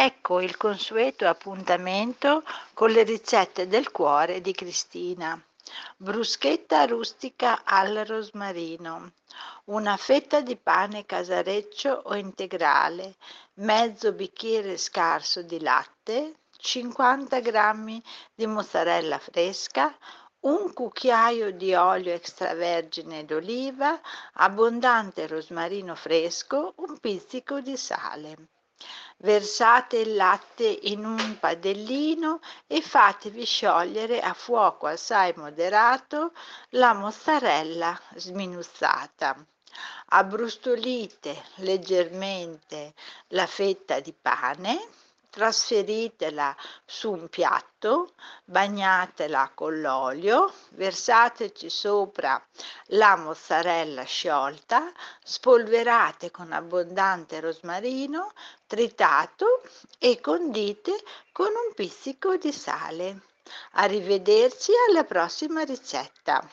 Ecco 0.00 0.40
il 0.40 0.56
consueto 0.56 1.26
appuntamento 1.26 2.44
con 2.72 2.92
le 2.92 3.02
ricette 3.02 3.66
del 3.66 3.90
cuore 3.90 4.40
di 4.40 4.52
Cristina. 4.52 5.36
Bruschetta 5.96 6.84
rustica 6.84 7.62
al 7.64 8.04
rosmarino, 8.06 9.10
una 9.64 9.96
fetta 9.96 10.40
di 10.40 10.54
pane 10.54 11.04
casareccio 11.04 12.02
o 12.04 12.14
integrale, 12.14 13.16
mezzo 13.54 14.12
bicchiere 14.12 14.76
scarso 14.76 15.42
di 15.42 15.58
latte, 15.58 16.42
50 16.56 17.40
g 17.40 18.02
di 18.36 18.46
mozzarella 18.46 19.18
fresca, 19.18 19.92
un 20.42 20.72
cucchiaio 20.74 21.50
di 21.50 21.74
olio 21.74 22.12
extravergine 22.12 23.24
d'oliva, 23.24 24.00
abbondante 24.34 25.26
rosmarino 25.26 25.96
fresco, 25.96 26.74
un 26.76 27.00
pizzico 27.00 27.60
di 27.60 27.76
sale. 27.76 28.36
Versate 29.20 29.96
il 29.96 30.14
latte 30.14 30.64
in 30.64 31.04
un 31.04 31.38
padellino 31.40 32.40
e 32.68 32.80
fatevi 32.80 33.44
sciogliere 33.44 34.20
a 34.20 34.32
fuoco 34.32 34.86
assai 34.86 35.32
moderato 35.36 36.32
la 36.70 36.92
mozzarella 36.94 38.00
sminuzzata. 38.14 39.36
Abbrustolite 40.10 41.44
leggermente 41.56 42.94
la 43.28 43.46
fetta 43.46 43.98
di 44.00 44.12
pane 44.12 44.88
trasferitela 45.30 46.56
su 46.84 47.12
un 47.12 47.28
piatto, 47.28 48.14
bagnatela 48.44 49.52
con 49.54 49.80
l'olio, 49.80 50.52
versateci 50.70 51.68
sopra 51.68 52.42
la 52.86 53.16
mozzarella 53.16 54.04
sciolta, 54.04 54.92
spolverate 55.22 56.30
con 56.30 56.52
abbondante 56.52 57.40
rosmarino 57.40 58.32
tritato 58.66 59.62
e 59.98 60.20
condite 60.20 61.02
con 61.32 61.48
un 61.48 61.74
pizzico 61.74 62.36
di 62.36 62.52
sale. 62.52 63.20
Arrivederci 63.72 64.72
alla 64.88 65.04
prossima 65.04 65.62
ricetta. 65.62 66.46